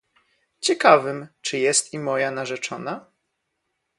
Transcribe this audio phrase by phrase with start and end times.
[0.61, 3.11] "Ciekawym, czy jest i moja narzeczona?..."